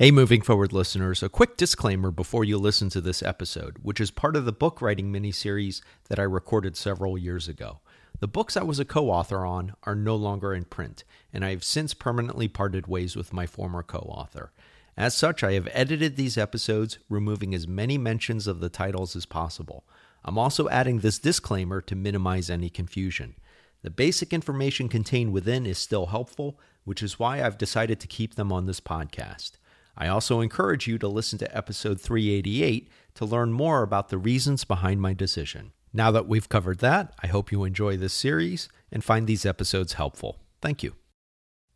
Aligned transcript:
Hey, 0.00 0.10
moving 0.10 0.40
forward 0.40 0.72
listeners, 0.72 1.22
a 1.22 1.28
quick 1.28 1.58
disclaimer 1.58 2.10
before 2.10 2.42
you 2.42 2.56
listen 2.56 2.88
to 2.88 3.02
this 3.02 3.22
episode, 3.22 3.76
which 3.82 4.00
is 4.00 4.10
part 4.10 4.34
of 4.34 4.46
the 4.46 4.50
book 4.50 4.80
writing 4.80 5.12
miniseries 5.12 5.82
that 6.08 6.18
I 6.18 6.22
recorded 6.22 6.74
several 6.74 7.18
years 7.18 7.48
ago. 7.48 7.80
The 8.18 8.26
books 8.26 8.56
I 8.56 8.62
was 8.62 8.80
a 8.80 8.86
co 8.86 9.10
author 9.10 9.44
on 9.44 9.74
are 9.82 9.94
no 9.94 10.16
longer 10.16 10.54
in 10.54 10.64
print, 10.64 11.04
and 11.34 11.44
I 11.44 11.50
have 11.50 11.62
since 11.62 11.92
permanently 11.92 12.48
parted 12.48 12.86
ways 12.86 13.14
with 13.14 13.34
my 13.34 13.44
former 13.44 13.82
co 13.82 13.98
author. 13.98 14.52
As 14.96 15.14
such, 15.14 15.44
I 15.44 15.52
have 15.52 15.68
edited 15.70 16.16
these 16.16 16.38
episodes, 16.38 16.98
removing 17.10 17.54
as 17.54 17.68
many 17.68 17.98
mentions 17.98 18.46
of 18.46 18.60
the 18.60 18.70
titles 18.70 19.14
as 19.14 19.26
possible. 19.26 19.84
I'm 20.24 20.38
also 20.38 20.66
adding 20.70 21.00
this 21.00 21.18
disclaimer 21.18 21.82
to 21.82 21.94
minimize 21.94 22.48
any 22.48 22.70
confusion. 22.70 23.34
The 23.82 23.90
basic 23.90 24.32
information 24.32 24.88
contained 24.88 25.34
within 25.34 25.66
is 25.66 25.76
still 25.76 26.06
helpful, 26.06 26.58
which 26.84 27.02
is 27.02 27.18
why 27.18 27.42
I've 27.42 27.58
decided 27.58 28.00
to 28.00 28.06
keep 28.06 28.36
them 28.36 28.50
on 28.50 28.64
this 28.64 28.80
podcast. 28.80 29.58
I 30.00 30.08
also 30.08 30.40
encourage 30.40 30.88
you 30.88 30.96
to 30.96 31.08
listen 31.08 31.38
to 31.40 31.56
episode 31.56 32.00
388 32.00 32.88
to 33.16 33.24
learn 33.26 33.52
more 33.52 33.82
about 33.82 34.08
the 34.08 34.16
reasons 34.16 34.64
behind 34.64 35.02
my 35.02 35.12
decision. 35.12 35.72
Now 35.92 36.10
that 36.10 36.26
we've 36.26 36.48
covered 36.48 36.78
that, 36.78 37.12
I 37.22 37.26
hope 37.26 37.52
you 37.52 37.64
enjoy 37.64 37.98
this 37.98 38.14
series 38.14 38.70
and 38.90 39.04
find 39.04 39.26
these 39.26 39.44
episodes 39.44 39.92
helpful. 39.92 40.38
Thank 40.62 40.82
you. 40.82 40.94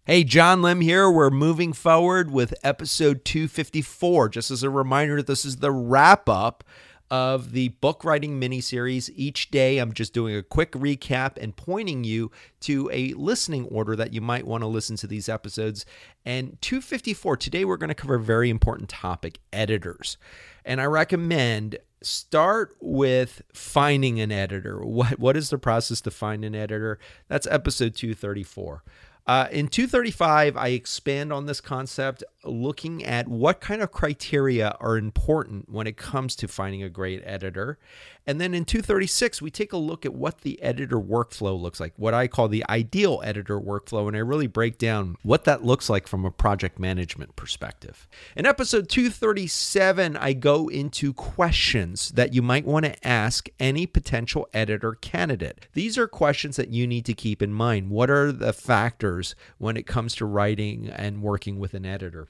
Hey, 0.07 0.25
John 0.25 0.63
Lim 0.63 0.81
here. 0.81 1.11
We're 1.11 1.29
moving 1.29 1.75
forward 1.75 2.31
with 2.31 2.55
episode 2.63 3.27
254. 3.27 4.31
Just 4.31 4.51
as 4.51 4.63
a 4.63 4.71
reminder, 4.71 5.23
this 5.23 5.45
is 5.45 5.57
the 5.57 5.71
wrap 5.71 6.27
up 6.27 6.65
of 7.15 7.53
the 7.53 7.69
book 7.69 8.05
writing 8.05 8.41
mini 8.41 8.61
series. 8.61 9.09
Each 9.15 9.49
day, 9.49 9.79
I'm 9.79 9.93
just 9.93 10.13
doing 10.13 10.35
a 10.35 10.43
quick 10.43 10.73
recap 10.73 11.41
and 11.41 11.55
pointing 11.55 12.03
you 12.03 12.33
to 12.63 12.91
a 12.93 13.13
listening 13.13 13.67
order 13.67 13.95
that 13.95 14.13
you 14.13 14.21
might 14.21 14.49
want 14.49 14.63
to 14.63 14.67
listen 14.67 14.97
to 14.97 15.07
these 15.07 15.29
episodes. 15.29 15.87
And 16.25 16.61
254, 16.61 17.37
today 17.37 17.65
we're 17.65 17.77
going 17.77 17.87
to 17.87 17.95
cover 17.95 18.17
a 18.17 18.21
very 18.21 18.51
important 18.51 18.89
topic 18.89 19.39
editors. 19.53 20.17
And 20.65 20.81
I 20.81 20.87
recommend 20.87 21.79
start 22.03 22.75
with 22.81 23.43
finding 23.53 24.19
an 24.19 24.33
editor. 24.33 24.85
What, 24.85 25.21
what 25.21 25.37
is 25.37 25.51
the 25.51 25.59
process 25.59 26.01
to 26.01 26.11
find 26.11 26.45
an 26.45 26.57
editor? 26.57 26.99
That's 27.29 27.47
episode 27.47 27.95
234. 27.95 28.83
Uh, 29.27 29.49
in 29.51 29.69
235, 29.69 30.55
I 30.55 30.69
expand 30.69 31.33
on 31.33 31.47
this 31.47 31.63
concept, 31.63 32.23
looking 32.45 33.03
at 33.03 33.27
what 33.27 33.59
kind 33.59 33.81
of 33.81 33.91
criteria 33.91 34.77
are 34.81 34.99
important 34.99 35.71
when 35.71 35.87
it 35.87 35.97
comes 35.97 36.37
to 36.37 36.49
finding 36.49 36.83
a 36.83 36.91
great 36.91 37.23
editor. 37.25 37.79
And 38.27 38.41
then 38.41 38.55
in 38.55 38.65
236, 38.65 39.41
we 39.41 39.51
take 39.51 39.73
a 39.73 39.79
look 39.79 40.05
at 40.05 40.15
what 40.15 40.43
the 40.43 40.61
editor 40.63 40.99
workflow 40.99 41.59
looks 41.59 41.81
like, 41.81 41.93
what 41.97 42.15
I 42.15 42.27
call 42.27 42.49
the 42.49 42.65
ideal 42.69 43.23
editor 43.25 43.61
workflow. 43.61 44.09
And 44.09 44.17
I 44.17 44.21
really 44.21 44.47
break 44.47 44.79
down 44.79 45.17
what 45.23 45.45
that 45.45 45.65
looks 45.65 45.89
like 45.89 46.07
from 46.07 46.25
a 46.25 46.31
project 46.31 46.79
management 46.79 47.37
perspective. 47.37 48.09
In 48.37 48.47
episode 48.47 48.89
237, 48.89 50.17
I 50.17 50.33
go 50.35 50.69
into 50.69 51.13
questions 51.13 52.11
that 52.11 52.35
you 52.35 52.43
might 52.43 52.65
want 52.65 52.87
to 52.87 53.07
ask 53.07 53.49
any 53.59 53.87
potential 53.87 54.49
editor 54.53 54.95
candidate. 54.95 55.67
These 55.73 55.97
are 55.99 56.09
questions 56.09 56.57
that 56.57 56.69
you 56.69 56.87
need 56.87 57.05
to 57.07 57.15
keep 57.15 57.43
in 57.43 57.53
mind. 57.53 57.91
What 57.91 58.11
are 58.11 58.33
the 58.33 58.53
factors 58.53 59.14
when 59.59 59.77
it 59.77 59.87
comes 59.87 60.15
to 60.17 60.25
writing 60.25 60.89
and 60.89 61.23
working 61.23 61.59
with 61.59 61.75
an 61.75 61.87
editor? 61.87 62.29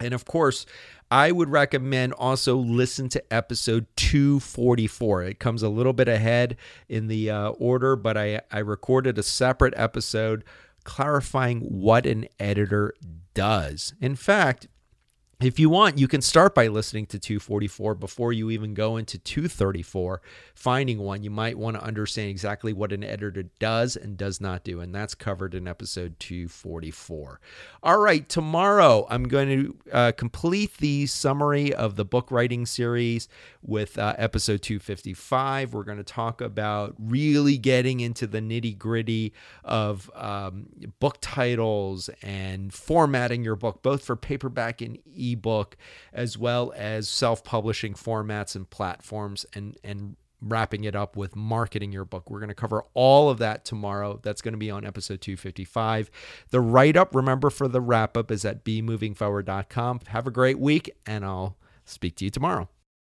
And 0.00 0.12
of 0.12 0.24
course, 0.24 0.66
I 1.10 1.30
would 1.30 1.48
recommend 1.48 2.12
also 2.14 2.56
listen 2.56 3.08
to 3.10 3.32
episode 3.32 3.86
244. 3.96 5.22
It 5.22 5.38
comes 5.38 5.62
a 5.62 5.68
little 5.68 5.92
bit 5.92 6.08
ahead 6.08 6.56
in 6.88 7.06
the 7.06 7.30
uh, 7.30 7.48
order, 7.50 7.94
but 7.94 8.16
I, 8.16 8.40
I 8.50 8.58
recorded 8.58 9.18
a 9.18 9.22
separate 9.22 9.74
episode 9.76 10.44
clarifying 10.82 11.60
what 11.60 12.06
an 12.06 12.26
editor 12.38 12.94
does. 13.34 13.94
In 14.00 14.16
fact, 14.16 14.68
if 15.44 15.58
you 15.58 15.68
want, 15.68 15.98
you 15.98 16.08
can 16.08 16.22
start 16.22 16.54
by 16.54 16.68
listening 16.68 17.06
to 17.06 17.18
244 17.18 17.94
before 17.94 18.32
you 18.32 18.50
even 18.50 18.74
go 18.74 18.96
into 18.96 19.18
234, 19.18 20.22
finding 20.54 20.98
one. 20.98 21.22
You 21.22 21.30
might 21.30 21.58
want 21.58 21.76
to 21.76 21.82
understand 21.82 22.30
exactly 22.30 22.72
what 22.72 22.92
an 22.92 23.02
editor 23.02 23.44
does 23.58 23.96
and 23.96 24.16
does 24.16 24.40
not 24.40 24.64
do, 24.64 24.80
and 24.80 24.94
that's 24.94 25.14
covered 25.14 25.54
in 25.54 25.66
episode 25.66 26.20
244. 26.20 27.40
All 27.82 27.98
right, 27.98 28.28
tomorrow 28.28 29.06
I'm 29.10 29.24
going 29.24 29.48
to 29.48 29.76
uh, 29.92 30.12
complete 30.12 30.76
the 30.78 31.06
summary 31.06 31.74
of 31.74 31.96
the 31.96 32.04
book 32.04 32.30
writing 32.30 32.66
series 32.66 33.28
with 33.62 33.98
uh, 33.98 34.14
episode 34.18 34.62
255. 34.62 35.74
We're 35.74 35.84
going 35.84 35.98
to 35.98 36.04
talk 36.04 36.40
about 36.40 36.94
really 36.98 37.58
getting 37.58 38.00
into 38.00 38.26
the 38.26 38.40
nitty 38.40 38.78
gritty 38.78 39.32
of 39.64 40.10
um, 40.14 40.66
book 41.00 41.18
titles 41.20 42.10
and 42.22 42.72
formatting 42.72 43.42
your 43.42 43.56
book, 43.56 43.82
both 43.82 44.04
for 44.04 44.16
paperback 44.16 44.80
and 44.80 44.98
ebook, 45.34 45.76
as 46.12 46.38
well 46.38 46.72
as 46.76 47.08
self-publishing 47.08 47.94
formats 47.94 48.56
and 48.56 48.68
platforms, 48.68 49.44
and 49.54 49.76
and 49.84 50.16
wrapping 50.44 50.84
it 50.84 50.94
up 50.94 51.16
with 51.16 51.34
marketing 51.34 51.92
your 51.92 52.04
book. 52.04 52.30
We're 52.30 52.40
going 52.40 52.48
to 52.48 52.54
cover 52.54 52.84
all 52.92 53.30
of 53.30 53.38
that 53.38 53.64
tomorrow. 53.64 54.20
That's 54.22 54.42
going 54.42 54.52
to 54.52 54.58
be 54.58 54.70
on 54.70 54.84
episode 54.84 55.20
255. 55.20 56.10
The 56.50 56.60
write 56.60 56.96
up, 56.96 57.14
remember, 57.14 57.50
for 57.50 57.66
the 57.66 57.80
wrap 57.80 58.16
up 58.16 58.30
is 58.30 58.44
at 58.44 58.64
bemovingforward.com. 58.64 60.00
Have 60.08 60.26
a 60.26 60.30
great 60.30 60.58
week, 60.58 60.90
and 61.06 61.24
I'll 61.24 61.56
speak 61.84 62.16
to 62.16 62.24
you 62.24 62.30
tomorrow. 62.30 62.68